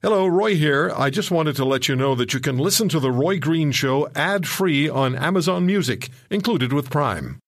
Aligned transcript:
Hello, 0.00 0.28
Roy 0.28 0.54
here. 0.54 0.92
I 0.96 1.10
just 1.10 1.32
wanted 1.32 1.56
to 1.56 1.64
let 1.64 1.88
you 1.88 1.96
know 1.96 2.14
that 2.14 2.32
you 2.32 2.38
can 2.38 2.56
listen 2.56 2.88
to 2.90 3.00
The 3.00 3.10
Roy 3.10 3.40
Green 3.40 3.72
Show 3.72 4.08
ad 4.14 4.46
free 4.46 4.88
on 4.88 5.16
Amazon 5.16 5.66
Music, 5.66 6.08
included 6.30 6.72
with 6.72 6.88
Prime. 6.88 7.40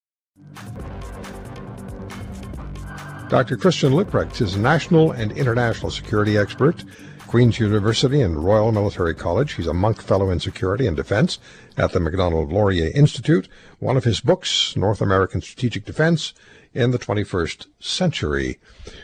Dr. 3.28 3.56
Christian 3.56 3.92
Leuprecht 3.92 4.40
is 4.40 4.56
a 4.56 4.58
national 4.58 5.12
and 5.12 5.30
international 5.30 5.92
security 5.92 6.36
expert. 6.36 6.82
Queen's 7.28 7.60
University 7.60 8.20
and 8.20 8.42
Royal 8.42 8.72
Military 8.72 9.14
College. 9.14 9.52
He's 9.52 9.68
a 9.68 9.72
Munk 9.72 10.02
Fellow 10.02 10.30
in 10.30 10.40
Security 10.40 10.88
and 10.88 10.96
Defense 10.96 11.38
at 11.76 11.92
the 11.92 12.00
Macdonald 12.00 12.50
Laurier 12.50 12.90
Institute. 12.96 13.48
One 13.78 13.96
of 13.96 14.02
his 14.02 14.20
books, 14.20 14.74
North 14.76 15.00
American 15.00 15.40
Strategic 15.40 15.84
Defense 15.84 16.34
in 16.74 16.90
the 16.90 16.98
21st 16.98 17.66
Century. 17.80 18.58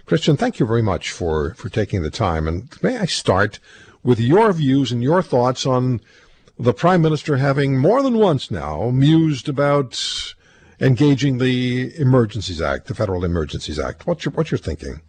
Christian, 0.05 0.37
thank 0.37 0.61
you 0.61 0.67
very 0.67 0.83
much 0.83 1.11
for, 1.11 1.55
for 1.55 1.69
taking 1.69 2.03
the 2.03 2.11
time. 2.11 2.47
And 2.47 2.71
may 2.83 2.99
I 2.99 3.07
start 3.07 3.59
with 4.03 4.21
your 4.21 4.53
views 4.53 4.93
and 4.93 5.03
your 5.03 5.23
thoughts 5.23 5.67
on 5.67 6.01
the 6.59 6.73
Prime 6.73 7.03
Minister 7.03 7.37
having 7.37 7.79
more 7.79 8.03
than 8.03 8.17
once 8.17 8.51
now 8.51 8.91
mused 8.91 9.49
about 9.49 10.01
engaging 10.81 11.39
the 11.39 11.93
Emergencies 11.99 12.61
Act, 12.61 12.87
the 12.87 12.95
Federal 12.95 13.25
Emergencies 13.25 13.79
Act. 13.79 14.07
What's 14.07 14.25
your, 14.25 14.33
what's 14.33 14.51
your 14.51 14.59
thinking? 14.59 15.01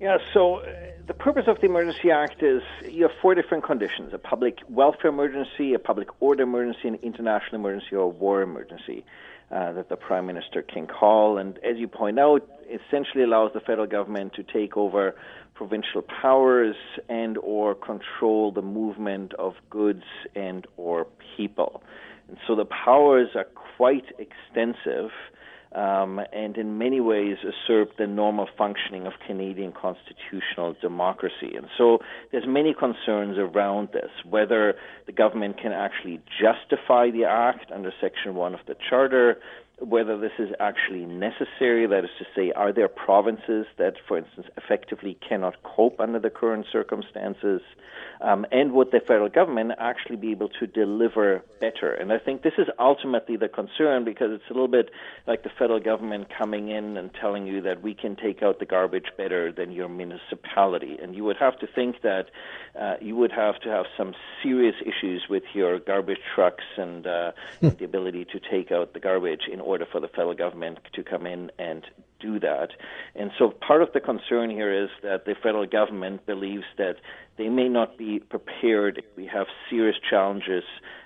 Yeah, 0.00 0.18
so 0.32 0.56
uh, 0.56 0.66
the 1.06 1.14
purpose 1.14 1.44
of 1.46 1.60
the 1.60 1.66
Emergency 1.66 2.10
Act 2.10 2.42
is 2.42 2.62
you 2.88 3.02
have 3.02 3.12
four 3.20 3.34
different 3.34 3.62
conditions 3.62 4.12
a 4.12 4.18
public 4.18 4.58
welfare 4.68 5.10
emergency, 5.10 5.74
a 5.74 5.78
public 5.78 6.08
order 6.20 6.42
emergency, 6.42 6.88
an 6.88 6.98
international 7.02 7.56
emergency, 7.56 7.94
or 7.94 8.02
a 8.02 8.08
war 8.08 8.42
emergency 8.42 9.04
uh, 9.52 9.72
that 9.72 9.88
the 9.88 9.96
Prime 9.96 10.26
Minister 10.26 10.62
can 10.62 10.86
call. 10.86 11.38
And 11.38 11.58
as 11.58 11.76
you 11.76 11.86
point 11.86 12.18
out, 12.18 12.48
essentially 12.66 13.22
allows 13.22 13.52
the 13.52 13.60
federal 13.60 13.86
government 13.86 14.32
to 14.34 14.42
take 14.42 14.76
over 14.76 15.14
provincial 15.54 16.02
powers 16.02 16.74
and 17.08 17.36
or 17.38 17.74
control 17.74 18.50
the 18.50 18.62
movement 18.62 19.34
of 19.34 19.54
goods 19.68 20.04
and 20.34 20.66
or 20.76 21.06
people. 21.36 21.82
And 22.28 22.38
so 22.46 22.56
the 22.56 22.64
powers 22.64 23.28
are 23.34 23.46
quite 23.76 24.06
extensive 24.18 25.10
um, 25.74 26.20
and 26.32 26.56
in 26.56 26.78
many 26.78 27.00
ways 27.00 27.38
usurp 27.42 27.96
the 27.96 28.06
normal 28.06 28.46
functioning 28.58 29.06
of 29.06 29.14
Canadian 29.26 29.72
constitutional 29.72 30.76
democracy. 30.80 31.54
And 31.56 31.66
so 31.78 31.98
there's 32.30 32.46
many 32.46 32.74
concerns 32.74 33.38
around 33.38 33.88
this, 33.92 34.10
whether 34.28 34.74
the 35.06 35.12
government 35.12 35.58
can 35.60 35.72
actually 35.72 36.20
justify 36.40 37.10
the 37.10 37.24
act 37.24 37.70
under 37.72 37.92
Section 38.00 38.34
1 38.34 38.54
of 38.54 38.60
the 38.66 38.76
Charter, 38.88 39.38
whether 39.82 40.18
this 40.18 40.32
is 40.38 40.50
actually 40.60 41.04
necessary. 41.04 41.86
That 41.86 42.04
is 42.04 42.10
to 42.18 42.26
say, 42.34 42.52
are 42.52 42.72
there 42.72 42.88
provinces 42.88 43.66
that, 43.78 43.94
for 44.06 44.16
instance, 44.18 44.46
effectively 44.56 45.18
cannot 45.26 45.62
cope 45.62 46.00
under 46.00 46.18
the 46.18 46.30
current 46.30 46.66
circumstances? 46.70 47.60
Um, 48.20 48.46
and 48.52 48.72
would 48.72 48.92
the 48.92 49.00
federal 49.00 49.28
government 49.28 49.72
actually 49.78 50.16
be 50.16 50.30
able 50.30 50.48
to 50.60 50.66
deliver 50.66 51.42
better? 51.60 51.92
And 51.92 52.12
I 52.12 52.18
think 52.18 52.42
this 52.42 52.52
is 52.56 52.68
ultimately 52.78 53.36
the 53.36 53.48
concern 53.48 54.04
because 54.04 54.30
it's 54.30 54.48
a 54.48 54.52
little 54.52 54.68
bit 54.68 54.90
like 55.26 55.42
the 55.42 55.50
federal 55.58 55.80
government 55.80 56.28
coming 56.36 56.68
in 56.68 56.96
and 56.96 57.10
telling 57.20 57.46
you 57.46 57.60
that 57.62 57.82
we 57.82 57.94
can 57.94 58.14
take 58.14 58.42
out 58.42 58.60
the 58.60 58.66
garbage 58.66 59.06
better 59.16 59.50
than 59.50 59.72
your 59.72 59.88
municipality. 59.88 60.98
And 61.02 61.16
you 61.16 61.24
would 61.24 61.36
have 61.38 61.58
to 61.60 61.66
think 61.66 62.02
that 62.02 62.30
uh, 62.80 62.94
you 63.00 63.16
would 63.16 63.32
have 63.32 63.58
to 63.60 63.68
have 63.68 63.86
some 63.96 64.14
serious 64.42 64.76
issues 64.80 65.24
with 65.28 65.42
your 65.52 65.80
garbage 65.80 66.20
trucks 66.34 66.64
and, 66.76 67.06
uh, 67.06 67.32
hmm. 67.60 67.70
the 67.70 67.84
ability 67.84 68.26
to 68.26 68.38
take 68.38 68.70
out 68.70 68.94
the 68.94 69.00
garbage 69.00 69.42
in 69.52 69.60
order 69.60 69.71
for 69.90 70.00
the 70.00 70.08
federal 70.08 70.34
government 70.34 70.78
to 70.92 71.02
come 71.02 71.26
in 71.26 71.50
and 71.58 71.84
do 72.22 72.38
that. 72.40 72.70
And 73.14 73.30
so 73.38 73.50
part 73.50 73.82
of 73.82 73.92
the 73.92 74.00
concern 74.00 74.48
here 74.50 74.72
is 74.72 74.90
that 75.02 75.24
the 75.24 75.34
federal 75.34 75.66
government 75.66 76.24
believes 76.24 76.64
that 76.78 76.96
they 77.36 77.48
may 77.48 77.68
not 77.68 77.98
be 77.98 78.20
prepared 78.20 79.02
we 79.16 79.26
have 79.26 79.46
serious 79.68 79.96
challenges 80.08 80.64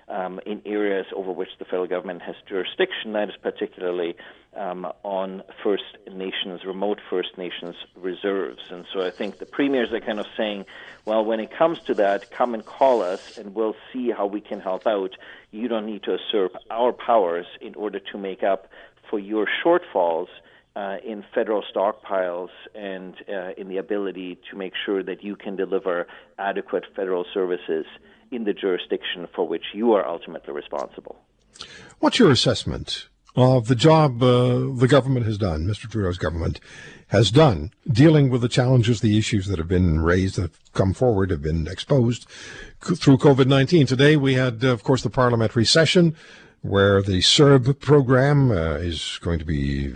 um, 0.09 0.41
in 0.47 0.63
areas 0.65 1.07
over 1.15 1.33
which 1.33 1.49
the 1.59 1.65
federal 1.65 1.87
government 1.87 2.23
has 2.23 2.37
jurisdiction, 2.49 3.13
that 3.13 3.29
is 3.29 3.37
particularly 3.43 4.17
um, 4.57 4.87
on 5.03 5.43
First 5.63 5.99
Nations, 6.11 6.65
remote 6.65 7.01
First 7.11 7.37
Nations 7.37 7.75
reserves. 7.97 8.63
And 8.71 8.87
so 8.93 9.05
I 9.05 9.11
think 9.11 9.39
the 9.39 9.47
premiers 9.47 9.93
are 9.93 10.01
kind 10.01 10.21
of 10.21 10.27
saying, 10.37 10.65
well, 11.05 11.25
when 11.25 11.41
it 11.41 11.51
comes 11.51 11.81
to 11.87 11.95
that, 11.95 12.31
come 12.31 12.55
and 12.55 12.65
call 12.65 13.03
us 13.03 13.37
and 13.37 13.55
we'll 13.55 13.77
see 13.93 14.11
how 14.11 14.27
we 14.27 14.41
can 14.41 14.61
help 14.61 14.87
out. 14.87 15.17
You 15.51 15.69
don't 15.69 15.87
need 15.87 16.05
to 16.05 16.13
usurp 16.13 16.57
our 16.71 16.93
powers 16.93 17.47
in 17.61 17.75
order 17.75 17.99
to 17.99 18.19
make 18.19 18.43
up 18.43 18.69
for 19.11 19.19
your 19.19 19.47
shortfalls 19.65 20.29
uh, 20.77 20.99
in 21.05 21.25
federal 21.35 21.65
stockpiles 21.75 22.51
and 22.75 23.15
uh, 23.29 23.53
in 23.57 23.69
the 23.69 23.79
ability 23.79 24.39
to 24.51 24.57
make 24.57 24.75
sure 24.85 25.03
that 25.03 25.25
you 25.25 25.35
can 25.35 25.57
deliver 25.57 26.07
adequate 26.39 26.85
federal 26.95 27.25
services 27.33 27.87
in 28.31 28.45
the 28.45 28.53
jurisdiction 28.53 29.27
for 29.35 29.49
which 29.49 29.65
you 29.73 29.93
are 29.93 30.07
ultimately 30.07 30.53
responsible. 30.53 31.17
What's 31.99 32.19
your 32.19 32.31
assessment 32.31 33.09
of 33.35 33.69
the 33.69 33.75
job 33.75 34.23
uh, 34.23 34.59
the 34.75 34.87
government 34.89 35.25
has 35.25 35.39
done, 35.39 35.67
Mr. 35.67 35.91
Trudeau's 35.91 36.19
government 36.19 36.61
has 37.09 37.31
done, 37.31 37.71
dealing 37.91 38.29
with 38.29 38.43
the 38.43 38.49
challenges, 38.49 39.01
the 39.01 39.17
issues 39.17 39.47
that 39.47 39.59
have 39.59 39.69
been 39.69 40.01
raised, 40.01 40.37
that 40.37 40.43
have 40.43 40.73
come 40.75 40.93
forward, 40.93 41.31
have 41.31 41.43
been 41.43 41.67
exposed 41.67 42.27
through 42.81 43.17
COVID 43.17 43.47
19? 43.47 43.87
Today 43.87 44.17
we 44.17 44.35
had, 44.35 44.63
of 44.65 44.83
course, 44.83 45.03
the 45.03 45.11
parliamentary 45.11 45.65
session 45.65 46.15
where 46.63 47.01
the 47.01 47.21
CERB 47.21 47.79
program 47.79 48.51
uh, 48.51 48.75
is 48.75 49.19
going 49.23 49.39
to 49.39 49.45
be 49.45 49.95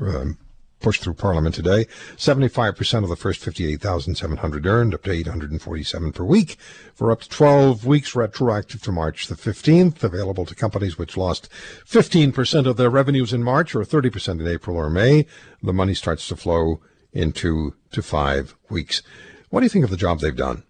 um, 0.00 0.38
pushed 0.80 1.02
through 1.02 1.14
Parliament 1.14 1.54
today. 1.54 1.84
75% 2.16 3.02
of 3.02 3.08
the 3.08 3.16
first 3.16 3.40
58,700 3.40 4.66
earned, 4.66 4.94
up 4.94 5.02
to 5.04 5.12
847 5.12 6.12
per 6.12 6.24
week, 6.24 6.56
for 6.94 7.10
up 7.10 7.20
to 7.20 7.28
12 7.28 7.86
weeks, 7.86 8.16
retroactive 8.16 8.82
to 8.82 8.92
March 8.92 9.28
the 9.28 9.34
15th, 9.34 10.02
available 10.02 10.46
to 10.46 10.54
companies 10.54 10.98
which 10.98 11.16
lost 11.16 11.48
15% 11.86 12.66
of 12.66 12.76
their 12.76 12.90
revenues 12.90 13.32
in 13.32 13.42
March 13.42 13.74
or 13.74 13.80
30% 13.80 14.40
in 14.40 14.48
April 14.48 14.76
or 14.76 14.90
May. 14.90 15.26
The 15.62 15.72
money 15.72 15.94
starts 15.94 16.26
to 16.28 16.36
flow 16.36 16.80
in 17.12 17.32
two 17.32 17.74
to 17.92 18.02
five 18.02 18.56
weeks. 18.68 19.02
What 19.50 19.60
do 19.60 19.66
you 19.66 19.70
think 19.70 19.84
of 19.84 19.90
the 19.90 19.96
job 19.96 20.20
they've 20.20 20.34
done 20.34 20.62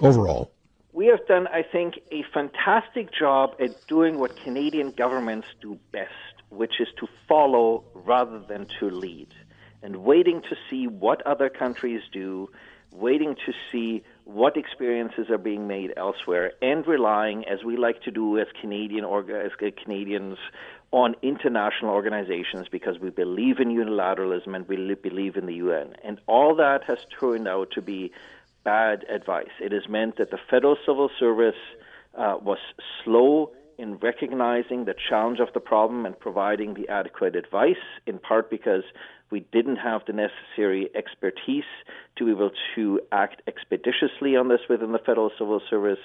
overall? 0.00 0.52
We 0.92 1.06
have 1.06 1.26
done, 1.26 1.48
I 1.48 1.62
think, 1.62 1.98
a 2.12 2.22
fantastic 2.32 3.12
job 3.12 3.56
at 3.58 3.86
doing 3.88 4.20
what 4.20 4.36
Canadian 4.36 4.92
governments 4.92 5.48
do 5.60 5.76
best 5.90 6.12
which 6.54 6.80
is 6.80 6.88
to 6.98 7.08
follow 7.28 7.84
rather 7.94 8.40
than 8.40 8.66
to 8.80 8.90
lead, 8.90 9.28
and 9.82 9.96
waiting 9.96 10.42
to 10.42 10.56
see 10.70 10.86
what 10.86 11.26
other 11.26 11.48
countries 11.48 12.02
do, 12.12 12.48
waiting 12.92 13.34
to 13.46 13.52
see 13.70 14.02
what 14.24 14.56
experiences 14.56 15.28
are 15.30 15.38
being 15.38 15.66
made 15.66 15.92
elsewhere, 15.96 16.52
and 16.62 16.86
relying, 16.86 17.44
as 17.46 17.64
we 17.64 17.76
like 17.76 18.02
to 18.02 18.10
do 18.10 18.38
as 18.38 18.46
Canadian 18.60 19.04
as 19.04 19.52
Canadians, 19.82 20.38
on 20.94 21.16
international 21.22 21.90
organizations 21.90 22.68
because 22.70 23.00
we 23.00 23.10
believe 23.10 23.58
in 23.58 23.68
unilateralism 23.68 24.54
and 24.54 24.68
we 24.68 24.94
believe 24.94 25.36
in 25.36 25.46
the 25.46 25.54
UN. 25.54 25.92
And 26.04 26.20
all 26.28 26.54
that 26.54 26.84
has 26.84 26.98
turned 27.18 27.48
out 27.48 27.72
to 27.72 27.82
be 27.82 28.12
bad 28.62 29.04
advice. 29.10 29.50
It 29.60 29.72
has 29.72 29.88
meant 29.88 30.18
that 30.18 30.30
the 30.30 30.38
Federal 30.48 30.76
Civil 30.86 31.10
Service 31.18 31.56
uh, 32.16 32.36
was 32.40 32.58
slow 33.02 33.50
in 33.78 33.96
recognizing 33.96 34.84
the 34.84 34.94
challenge 35.08 35.40
of 35.40 35.48
the 35.54 35.60
problem 35.60 36.06
and 36.06 36.18
providing 36.18 36.74
the 36.74 36.88
adequate 36.88 37.36
advice, 37.36 37.84
in 38.06 38.18
part 38.18 38.50
because 38.50 38.84
we 39.30 39.40
didn't 39.52 39.76
have 39.76 40.02
the 40.06 40.12
necessary 40.12 40.90
expertise 40.94 41.64
to 42.16 42.26
be 42.26 42.30
able 42.30 42.50
to 42.74 43.00
act 43.12 43.42
expeditiously 43.46 44.36
on 44.36 44.48
this 44.48 44.60
within 44.68 44.92
the 44.92 44.98
Federal 44.98 45.30
Civil 45.38 45.60
Service. 45.68 45.98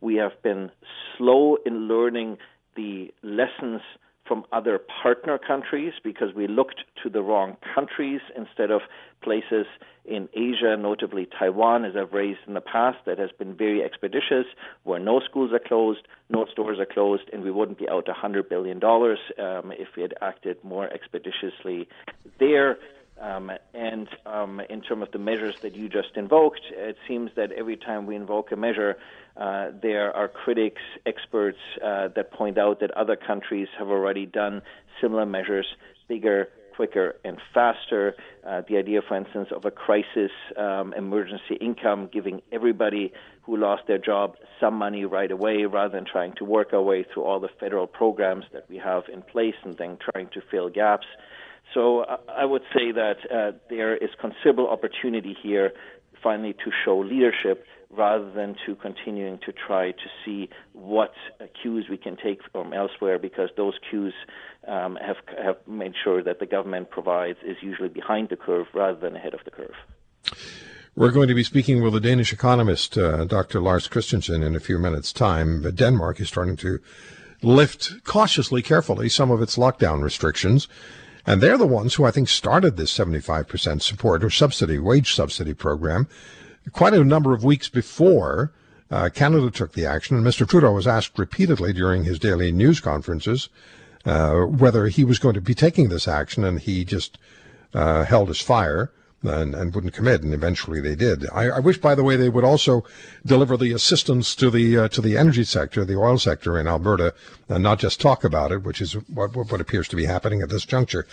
We 0.00 0.16
have 0.16 0.42
been 0.42 0.70
slow 1.16 1.58
in 1.64 1.88
learning 1.88 2.38
the 2.74 3.12
lessons 3.22 3.82
from 4.26 4.44
other 4.52 4.78
partner 5.02 5.38
countries 5.38 5.92
because 6.02 6.34
we 6.34 6.46
looked 6.46 6.82
to 7.02 7.10
the 7.10 7.22
wrong 7.22 7.56
countries 7.74 8.20
instead 8.36 8.70
of 8.70 8.82
places 9.22 9.66
in 10.04 10.28
Asia, 10.34 10.76
notably 10.76 11.28
Taiwan, 11.38 11.84
as 11.84 11.92
I've 11.96 12.12
raised 12.12 12.40
in 12.46 12.54
the 12.54 12.60
past, 12.60 12.98
that 13.06 13.18
has 13.18 13.30
been 13.38 13.54
very 13.56 13.82
expeditious, 13.82 14.46
where 14.82 14.98
no 14.98 15.20
schools 15.20 15.52
are 15.52 15.60
closed, 15.60 16.00
no 16.28 16.46
stores 16.50 16.78
are 16.80 16.86
closed, 16.86 17.24
and 17.32 17.42
we 17.42 17.50
wouldn't 17.50 17.78
be 17.78 17.88
out 17.88 18.06
$100 18.06 18.48
billion 18.48 18.82
um, 18.82 19.72
if 19.72 19.88
we 19.96 20.02
had 20.02 20.14
acted 20.20 20.56
more 20.64 20.88
expeditiously 20.92 21.88
there. 22.40 22.78
Um, 23.22 23.52
and 23.72 24.08
um, 24.26 24.60
in 24.68 24.80
terms 24.82 25.02
of 25.02 25.12
the 25.12 25.18
measures 25.18 25.54
that 25.62 25.76
you 25.76 25.88
just 25.88 26.16
invoked, 26.16 26.62
it 26.72 26.96
seems 27.06 27.30
that 27.36 27.52
every 27.52 27.76
time 27.76 28.04
we 28.06 28.16
invoke 28.16 28.50
a 28.50 28.56
measure, 28.56 28.98
uh, 29.36 29.70
there 29.80 30.14
are 30.14 30.26
critics, 30.26 30.82
experts 31.06 31.58
uh, 31.84 32.08
that 32.16 32.32
point 32.32 32.58
out 32.58 32.80
that 32.80 32.90
other 32.90 33.14
countries 33.14 33.68
have 33.78 33.88
already 33.88 34.26
done 34.26 34.60
similar 35.00 35.24
measures, 35.24 35.66
bigger, 36.08 36.48
quicker, 36.74 37.14
and 37.24 37.38
faster. 37.54 38.16
Uh, 38.44 38.62
the 38.68 38.76
idea, 38.76 39.00
for 39.06 39.16
instance, 39.16 39.48
of 39.54 39.64
a 39.64 39.70
crisis 39.70 40.32
um, 40.56 40.92
emergency 40.94 41.54
income, 41.60 42.08
giving 42.12 42.42
everybody 42.50 43.12
who 43.42 43.56
lost 43.56 43.82
their 43.86 43.98
job 43.98 44.36
some 44.58 44.74
money 44.74 45.04
right 45.04 45.30
away 45.30 45.64
rather 45.64 45.94
than 45.94 46.04
trying 46.04 46.32
to 46.32 46.44
work 46.44 46.72
our 46.72 46.82
way 46.82 47.04
through 47.04 47.22
all 47.22 47.38
the 47.38 47.50
federal 47.60 47.86
programs 47.86 48.44
that 48.52 48.68
we 48.68 48.78
have 48.78 49.04
in 49.12 49.22
place 49.22 49.54
and 49.62 49.76
then 49.78 49.96
trying 50.12 50.28
to 50.28 50.40
fill 50.50 50.68
gaps. 50.68 51.06
So 51.74 52.04
I 52.28 52.44
would 52.44 52.62
say 52.74 52.92
that 52.92 53.16
uh, 53.30 53.52
there 53.70 53.96
is 53.96 54.10
considerable 54.20 54.68
opportunity 54.68 55.36
here 55.42 55.72
finally 56.22 56.52
to 56.52 56.70
show 56.84 56.98
leadership 56.98 57.66
rather 57.90 58.30
than 58.32 58.56
to 58.66 58.74
continuing 58.76 59.38
to 59.38 59.52
try 59.52 59.92
to 59.92 60.08
see 60.24 60.48
what 60.72 61.12
uh, 61.40 61.44
cues 61.60 61.86
we 61.90 61.96
can 61.96 62.16
take 62.16 62.40
from 62.50 62.72
elsewhere 62.72 63.18
because 63.18 63.50
those 63.56 63.74
cues 63.90 64.14
um, 64.66 64.96
have 64.96 65.16
have 65.42 65.56
made 65.66 65.92
sure 66.02 66.22
that 66.22 66.40
the 66.40 66.46
government 66.46 66.90
provides 66.90 67.38
is 67.44 67.56
usually 67.60 67.90
behind 67.90 68.30
the 68.30 68.36
curve 68.36 68.66
rather 68.72 68.98
than 68.98 69.14
ahead 69.14 69.34
of 69.34 69.40
the 69.44 69.50
curve. 69.50 69.74
We're 70.94 71.10
going 71.10 71.28
to 71.28 71.34
be 71.34 71.44
speaking 71.44 71.82
with 71.82 71.94
a 71.94 72.00
Danish 72.00 72.32
economist, 72.32 72.98
uh, 72.98 73.24
Dr. 73.24 73.60
Lars 73.60 73.88
Christensen, 73.88 74.42
in 74.42 74.54
a 74.54 74.60
few 74.60 74.78
minutes' 74.78 75.12
time. 75.12 75.62
But 75.62 75.76
Denmark 75.76 76.20
is 76.20 76.28
starting 76.28 76.56
to 76.56 76.80
lift 77.42 78.04
cautiously, 78.04 78.60
carefully, 78.60 79.08
some 79.08 79.30
of 79.30 79.40
its 79.40 79.56
lockdown 79.56 80.02
restrictions. 80.02 80.68
And 81.26 81.40
they're 81.40 81.58
the 81.58 81.66
ones 81.66 81.94
who 81.94 82.04
I 82.04 82.10
think 82.10 82.28
started 82.28 82.76
this 82.76 82.96
75% 82.96 83.80
support 83.80 84.24
or 84.24 84.30
subsidy, 84.30 84.78
wage 84.78 85.14
subsidy 85.14 85.54
program 85.54 86.08
quite 86.70 86.94
a 86.94 87.02
number 87.02 87.34
of 87.34 87.42
weeks 87.42 87.68
before 87.68 88.52
uh, 88.90 89.08
Canada 89.12 89.50
took 89.50 89.72
the 89.72 89.86
action. 89.86 90.16
And 90.16 90.24
Mr. 90.24 90.48
Trudeau 90.48 90.72
was 90.72 90.86
asked 90.86 91.18
repeatedly 91.18 91.72
during 91.72 92.04
his 92.04 92.18
daily 92.18 92.52
news 92.52 92.80
conferences 92.80 93.48
uh, 94.04 94.40
whether 94.42 94.86
he 94.86 95.04
was 95.04 95.18
going 95.18 95.34
to 95.34 95.40
be 95.40 95.54
taking 95.54 95.88
this 95.88 96.08
action, 96.08 96.44
and 96.44 96.60
he 96.60 96.84
just 96.84 97.18
uh, 97.74 98.04
held 98.04 98.28
his 98.28 98.40
fire 98.40 98.90
and, 99.22 99.54
and 99.54 99.74
wouldn't 99.74 99.94
commit, 99.94 100.22
and 100.22 100.34
eventually 100.34 100.80
they 100.80 100.94
did. 100.94 101.28
I, 101.30 101.48
I, 101.48 101.58
wish, 101.60 101.78
by 101.78 101.94
the 101.94 102.04
way, 102.04 102.16
they 102.16 102.28
would 102.28 102.44
also 102.44 102.84
deliver 103.24 103.56
the 103.56 103.72
assistance 103.72 104.34
to 104.36 104.50
the 104.50 104.78
uh, 104.78 104.88
to 104.88 105.00
the 105.00 105.16
energy 105.16 105.44
sector, 105.44 105.84
the 105.84 105.96
oil 105.96 106.18
sector 106.18 106.58
in 106.58 106.66
Alberta, 106.66 107.14
and 107.48 107.62
not 107.62 107.78
just 107.78 108.00
talk 108.00 108.24
about 108.24 108.52
it, 108.52 108.62
which 108.62 108.80
is 108.80 108.94
what 109.08 109.34
what 109.34 109.60
appears 109.60 109.88
to 109.88 109.96
be 109.96 110.06
happening 110.06 110.42
at 110.42 110.48
this 110.48 110.64
juncture. 110.64 111.06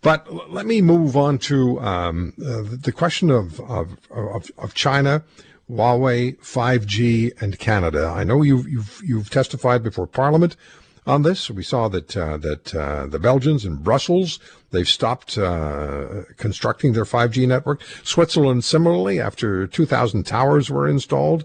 But 0.00 0.50
let 0.50 0.66
me 0.66 0.80
move 0.80 1.16
on 1.16 1.38
to 1.38 1.80
um, 1.80 2.32
uh, 2.38 2.62
the 2.64 2.92
question 2.92 3.30
of, 3.30 3.60
of 3.60 3.96
of, 4.10 4.50
of 4.58 4.74
China. 4.74 5.24
Huawei, 5.70 6.36
5G, 6.38 7.40
and 7.40 7.56
Canada. 7.60 8.12
I 8.12 8.24
know 8.24 8.42
you've, 8.42 8.68
you've, 8.68 9.00
you've 9.04 9.30
testified 9.30 9.84
before 9.84 10.08
Parliament 10.08 10.56
on 11.06 11.22
this. 11.22 11.50
We 11.50 11.62
saw 11.62 11.88
that 11.88 12.16
uh, 12.16 12.36
that 12.38 12.74
uh, 12.74 13.06
the 13.06 13.18
Belgians 13.18 13.64
in 13.64 13.76
Brussels 13.76 14.38
they've 14.70 14.88
stopped 14.88 15.36
uh, 15.36 16.22
constructing 16.36 16.92
their 16.92 17.04
5G 17.04 17.46
network. 17.46 17.82
Switzerland 18.04 18.64
similarly, 18.64 19.20
after 19.20 19.66
2,000 19.66 20.24
towers 20.24 20.70
were 20.70 20.88
installed, 20.88 21.44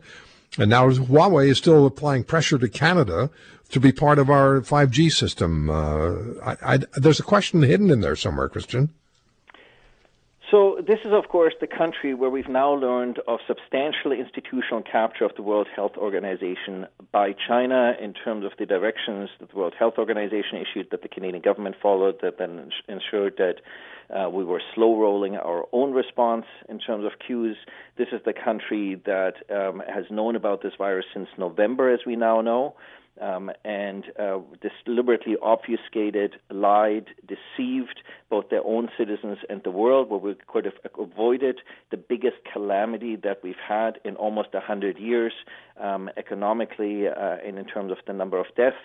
and 0.58 0.70
now 0.70 0.90
Huawei 0.90 1.48
is 1.48 1.58
still 1.58 1.86
applying 1.86 2.24
pressure 2.24 2.58
to 2.58 2.70
Canada 2.70 3.30
to 3.70 3.80
be 3.80 3.92
part 3.92 4.20
of 4.20 4.30
our 4.30 4.62
5G 4.62 5.12
system. 5.12 5.70
Uh, 5.70 6.16
I, 6.46 6.58
I, 6.74 6.80
there's 6.96 7.20
a 7.20 7.24
question 7.24 7.62
hidden 7.64 7.90
in 7.90 8.02
there 8.02 8.16
somewhere, 8.16 8.48
Christian. 8.48 8.94
So, 10.52 10.78
this 10.86 11.00
is, 11.04 11.12
of 11.12 11.28
course, 11.30 11.56
the 11.60 11.66
country 11.68 12.14
where 12.14 12.30
we've 12.30 12.48
now 12.48 12.72
learned 12.72 13.20
of 13.28 13.40
substantial 13.48 14.12
institutional 14.12 14.84
capture 14.84 15.26
of 15.26 15.36
the 15.36 15.42
World 15.42 15.68
Health 15.76 15.94
Organization 15.98 16.86
by 17.12 17.34
China 17.48 17.94
in 18.00 18.14
terms 18.14 18.46
of 18.46 18.52
the 18.60 18.68
directions 18.68 19.30
that 19.40 19.50
the 19.50 19.58
World 19.58 19.74
Health 19.78 19.96
Organization 19.98 20.58
issued, 20.62 20.92
that 20.92 21.02
the 21.02 21.08
Canadian 21.08 21.42
government 21.42 21.76
followed, 21.82 22.20
that 22.22 22.38
then 22.38 22.70
ensured 22.88 23.38
that 23.38 23.56
uh, 24.10 24.30
we 24.30 24.44
were 24.44 24.62
slow 24.74 25.00
rolling 25.00 25.36
our 25.36 25.66
own 25.72 25.94
response 25.94 26.46
in 26.70 26.80
terms 26.80 27.06
of 27.06 27.14
cues. 27.26 27.58
This 27.98 28.08
is 28.12 28.22
the 28.26 28.34
country 28.34 29.02
that 29.06 29.36
um, 29.50 29.82
has 29.88 30.06
known 30.10 30.36
about 30.36 30.62
this 30.62 30.74
virus 30.78 31.06
since 31.14 31.28
November, 31.38 31.94
as 31.94 32.00
we 32.06 32.16
now 32.16 32.42
know 32.42 32.76
um, 33.22 33.52
and 33.64 34.06
uh, 34.20 34.40
deliberately 34.86 35.36
obfuscated, 35.42 36.36
lied, 36.50 37.08
deceived 37.26 38.02
both 38.30 38.50
their 38.50 38.66
own 38.66 38.90
citizens 38.98 39.38
and 39.50 39.62
the 39.64 39.72
world, 39.72 40.10
where 40.10 40.20
we 40.20 40.36
could 40.48 40.66
have 40.66 40.74
avoided 41.00 41.60
the 41.92 41.98
biggest 41.98 42.38
calamity 42.52 43.16
that 43.16 43.42
we've 43.44 43.56
had 43.68 44.00
in 44.04 44.16
almost 44.16 44.50
a 44.54 44.60
hundred 44.60 44.98
years, 44.98 45.34
um, 45.80 46.10
economically 46.18 47.08
uh, 47.08 47.38
and 47.46 47.58
in 47.58 47.66
terms 47.66 47.92
of 47.92 47.98
the 48.08 48.14
number 48.14 48.40
of 48.40 48.48
deaths. 48.56 48.76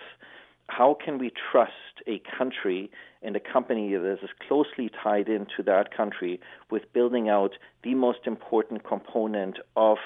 How 0.67 0.93
can 0.93 1.17
we 1.17 1.31
trust 1.51 2.01
a 2.07 2.21
country 2.37 2.89
and 3.21 3.35
a 3.35 3.39
company 3.39 3.93
that 3.95 4.19
is 4.23 4.29
closely 4.47 4.89
tied 5.03 5.27
into 5.27 5.63
that 5.65 5.95
country 5.95 6.39
with 6.69 6.91
building 6.93 7.29
out 7.29 7.51
the 7.83 7.93
most 7.93 8.19
important 8.25 8.83
component 8.83 9.57
of 9.75 9.97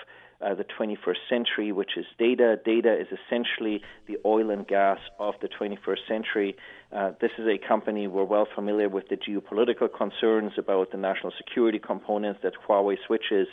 uh, 0.42 0.54
the 0.54 0.64
21st 0.64 1.18
century, 1.30 1.72
which 1.72 1.98
is 1.98 2.06
data. 2.18 2.60
Data 2.64 2.94
is 2.94 3.08
essentially 3.08 3.82
the 4.08 4.18
oil 4.26 4.50
and 4.50 4.68
gas 4.68 5.00
of 5.20 5.36
the 5.42 5.48
21st 5.48 6.08
century. 6.08 6.56
Uh, 6.92 7.12
this 7.22 7.32
is 7.38 7.48
a 7.48 7.58
company 7.58 8.08
we're 8.08 8.24
well 8.24 8.48
familiar 8.54 8.90
with 8.90 9.08
the 9.10 9.18
geopolitical 9.18 9.90
concerns 9.92 10.54
about 10.58 10.92
the 10.92 10.98
national 10.98 11.32
security 11.38 11.80
components 11.80 12.40
that 12.44 12.54
Huawei 12.68 12.98
switches 13.06 13.48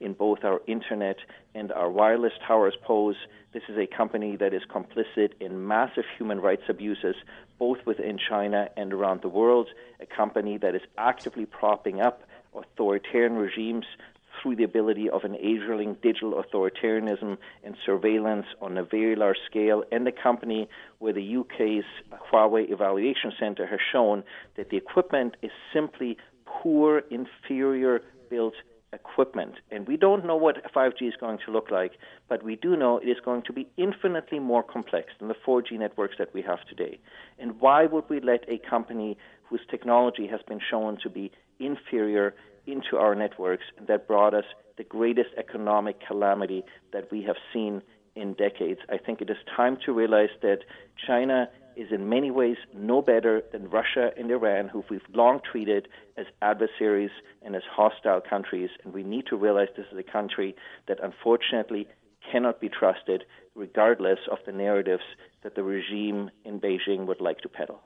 in 0.00 0.14
both 0.14 0.44
our 0.44 0.60
internet 0.66 1.16
and 1.54 1.72
our 1.72 1.90
wireless 1.90 2.32
towers 2.46 2.74
pose. 2.82 3.16
This 3.52 3.62
is 3.68 3.76
a 3.76 3.86
company 3.86 4.36
that 4.36 4.54
is 4.54 4.62
complicit 4.68 5.32
in 5.40 5.66
massive 5.66 6.04
human 6.16 6.40
rights 6.40 6.64
abuses, 6.68 7.16
both 7.58 7.78
within 7.86 8.18
China 8.18 8.68
and 8.76 8.92
around 8.92 9.22
the 9.22 9.28
world. 9.28 9.68
A 10.00 10.06
company 10.06 10.58
that 10.58 10.74
is 10.74 10.82
actively 10.96 11.46
propping 11.46 12.00
up 12.00 12.22
authoritarian 12.54 13.34
regimes 13.34 13.84
through 14.40 14.56
the 14.56 14.64
ability 14.64 15.08
of 15.10 15.24
enabling 15.24 15.96
digital 16.02 16.42
authoritarianism 16.42 17.36
and 17.64 17.76
surveillance 17.84 18.46
on 18.60 18.78
a 18.78 18.84
very 18.84 19.16
large 19.16 19.38
scale, 19.50 19.84
and 19.90 20.06
a 20.06 20.12
company 20.12 20.68
where 20.98 21.12
the 21.12 21.36
UK's 21.36 21.84
Huawei 22.32 22.70
Evaluation 22.70 23.32
Centre 23.38 23.66
has 23.66 23.80
shown 23.92 24.24
that 24.56 24.70
the 24.70 24.76
equipment 24.76 25.36
is 25.42 25.50
simply 25.72 26.16
poor, 26.46 27.02
inferior 27.10 28.00
built 28.30 28.54
equipment. 28.92 29.54
And 29.70 29.86
we 29.86 29.96
don't 29.96 30.24
know 30.24 30.36
what 30.36 30.56
5G 30.74 31.08
is 31.08 31.14
going 31.20 31.38
to 31.44 31.52
look 31.52 31.70
like, 31.70 31.92
but 32.28 32.42
we 32.42 32.56
do 32.56 32.76
know 32.76 32.98
it 32.98 33.06
is 33.06 33.18
going 33.24 33.42
to 33.42 33.52
be 33.52 33.68
infinitely 33.76 34.38
more 34.38 34.62
complex 34.62 35.08
than 35.18 35.28
the 35.28 35.34
4G 35.46 35.78
networks 35.78 36.16
that 36.18 36.32
we 36.32 36.42
have 36.42 36.58
today. 36.68 36.98
And 37.38 37.60
why 37.60 37.84
would 37.84 38.04
we 38.08 38.20
let 38.20 38.48
a 38.48 38.58
company 38.58 39.18
whose 39.48 39.60
technology 39.70 40.26
has 40.26 40.40
been 40.46 40.60
shown 40.70 40.98
to 41.02 41.10
be 41.10 41.30
inferior 41.58 42.34
into 42.70 42.96
our 42.96 43.14
networks 43.14 43.64
that 43.86 44.06
brought 44.06 44.34
us 44.34 44.44
the 44.76 44.84
greatest 44.84 45.30
economic 45.36 45.96
calamity 46.06 46.64
that 46.92 47.10
we 47.10 47.22
have 47.22 47.36
seen 47.52 47.82
in 48.14 48.34
decades. 48.34 48.80
I 48.88 48.98
think 48.98 49.20
it 49.20 49.30
is 49.30 49.36
time 49.56 49.78
to 49.86 49.92
realize 49.92 50.30
that 50.42 50.58
China 51.06 51.48
is 51.76 51.92
in 51.92 52.08
many 52.08 52.30
ways 52.30 52.56
no 52.74 53.00
better 53.00 53.42
than 53.52 53.70
Russia 53.70 54.10
and 54.18 54.30
Iran, 54.30 54.68
who 54.68 54.84
we've 54.90 55.00
long 55.14 55.40
treated 55.50 55.86
as 56.16 56.26
adversaries 56.42 57.10
and 57.42 57.54
as 57.54 57.62
hostile 57.70 58.20
countries. 58.20 58.70
And 58.82 58.92
we 58.92 59.04
need 59.04 59.26
to 59.26 59.36
realize 59.36 59.68
this 59.76 59.86
is 59.92 59.98
a 59.98 60.02
country 60.02 60.56
that 60.88 60.98
unfortunately 61.00 61.86
cannot 62.30 62.60
be 62.60 62.68
trusted, 62.68 63.24
regardless 63.54 64.18
of 64.30 64.38
the 64.44 64.52
narratives 64.52 65.04
that 65.42 65.54
the 65.54 65.62
regime 65.62 66.30
in 66.44 66.60
Beijing 66.60 67.06
would 67.06 67.20
like 67.20 67.38
to 67.42 67.48
peddle. 67.48 67.80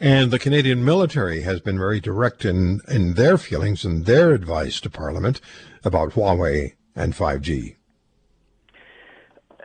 And 0.00 0.30
the 0.30 0.38
Canadian 0.38 0.84
military 0.84 1.42
has 1.42 1.60
been 1.60 1.76
very 1.76 1.98
direct 1.98 2.44
in, 2.44 2.80
in 2.86 3.14
their 3.14 3.36
feelings 3.36 3.84
and 3.84 4.06
their 4.06 4.30
advice 4.30 4.80
to 4.82 4.90
Parliament 4.90 5.40
about 5.84 6.12
Huawei 6.12 6.74
and 6.94 7.14
5G. 7.14 7.74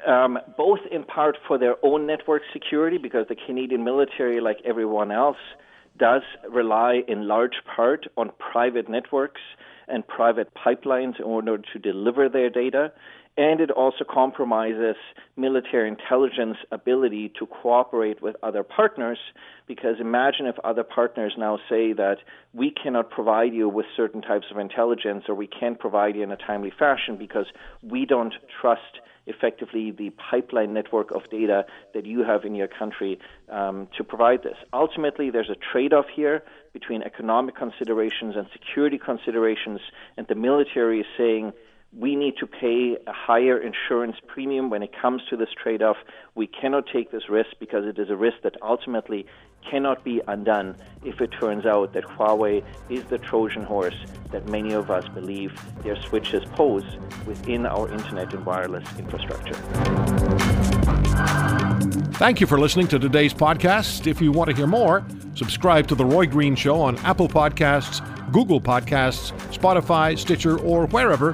Um, 0.08 0.40
both 0.58 0.80
in 0.92 1.04
part 1.04 1.38
for 1.48 1.58
their 1.58 1.76
own 1.84 2.08
network 2.08 2.42
security, 2.52 2.98
because 2.98 3.28
the 3.30 3.36
Canadian 3.36 3.84
military, 3.84 4.42
like 4.42 4.58
everyone 4.66 5.12
else, 5.12 5.38
does 5.98 6.24
rely 6.50 7.02
in 7.08 7.28
large 7.28 7.62
part 7.76 8.08
on 8.18 8.32
private 8.52 8.90
networks 8.90 9.42
and 9.88 10.08
private 10.08 10.52
pipelines 10.56 11.20
in 11.20 11.26
order 11.26 11.58
to 11.58 11.80
deliver 11.80 12.30
their 12.30 12.50
data 12.50 12.92
and 13.36 13.60
it 13.60 13.72
also 13.72 14.06
compromises 14.08 14.96
military 15.38 15.88
intelligence 15.88 16.58
ability 16.72 17.32
to 17.40 17.48
cooperate 17.48 18.22
with 18.22 18.36
other 18.44 18.64
partners 18.64 19.18
because 19.68 19.96
imagine 20.00 20.46
if 20.46 20.56
other 20.64 20.84
partners 20.84 21.34
now 21.38 21.58
say 21.70 21.94
that 21.94 22.18
we 22.54 22.72
cannot 22.72 23.10
provide 23.10 23.54
you 23.54 23.68
with 23.68 23.88
certain 23.98 24.22
types 24.22 24.46
of 24.52 24.58
intelligence 24.58 25.24
or 25.28 25.34
we 25.36 25.48
can't 25.48 25.80
provide 25.80 26.16
you 26.16 26.22
in 26.22 26.32
a 26.32 26.38
timely 26.38 26.72
fashion 26.78 27.18
because 27.18 27.48
we 27.82 28.06
don't 28.06 28.36
trust 28.62 29.00
effectively 29.26 29.92
the 29.92 30.10
pipeline 30.12 30.74
network 30.74 31.12
of 31.12 31.30
data 31.30 31.66
that 31.94 32.06
you 32.06 32.24
have 32.24 32.44
in 32.46 32.56
your 32.56 32.68
country 32.68 33.20
um, 33.50 33.88
to 33.98 34.04
provide 34.04 34.44
this. 34.44 34.58
Ultimately, 34.74 35.30
there's 35.30 35.50
a 35.50 35.56
trade 35.56 35.94
off 35.94 36.06
here 36.14 36.44
between 36.74 37.04
economic 37.04 37.56
considerations 37.56 38.36
and 38.36 38.48
security 38.52 38.98
considerations, 38.98 39.80
and 40.18 40.28
the 40.28 40.36
military 40.36 41.02
is 41.02 41.06
saying 41.18 41.54
we 41.98 42.16
need 42.16 42.36
to 42.40 42.48
pay 42.48 42.98
a 43.06 43.14
higher 43.14 43.58
insurance 43.58 44.16
premium 44.28 44.70
when 44.70 44.82
it 44.82 44.92
comes 45.00 45.22
to 45.30 45.38
this 45.38 45.50
trade 45.62 45.84
off. 45.84 45.98
We 46.34 46.48
cannot 46.48 46.86
take 46.92 47.12
this 47.12 47.30
risk 47.30 47.52
because 47.60 47.86
it 47.86 48.00
is 48.00 48.10
a 48.10 48.16
risk 48.16 48.38
that 48.44 48.56
ultimately 48.62 49.28
cannot 49.70 50.04
be 50.04 50.22
undone 50.28 50.76
if 51.06 51.22
it 51.22 51.30
turns 51.40 51.66
out 51.66 51.94
that 51.94 52.04
Huawei 52.04 52.64
is 52.90 53.04
the 53.06 53.18
Trojan 53.20 53.64
horse 53.64 53.96
that 54.32 54.48
many 54.50 54.74
of 54.74 54.90
us 54.90 55.08
believe 55.10 55.54
their 55.84 56.02
switches 56.02 56.44
pose 56.54 56.84
within 57.26 57.66
our 57.66 57.90
internet 57.92 58.34
and 58.34 58.46
wireless 58.46 58.88
infrastructure. 58.98 59.54
Thank 62.14 62.42
you 62.42 62.48
for 62.48 62.60
listening 62.60 62.88
to 62.88 63.00
today's 63.00 63.34
podcast. 63.34 64.08
If 64.08 64.20
you 64.20 64.32
want 64.32 64.50
to 64.50 64.56
hear 64.56 64.68
more, 64.68 65.06
subscribe 65.36 65.88
to 65.88 65.96
The 65.96 66.06
Roy 66.06 66.26
Green 66.26 66.56
Show 66.56 66.80
on 66.82 66.98
Apple 67.00 67.28
Podcasts, 67.28 68.02
Google 68.32 68.60
Podcasts, 68.60 69.32
Spotify, 69.56 70.18
Stitcher, 70.18 70.58
or 70.60 70.88
wherever 70.88 71.34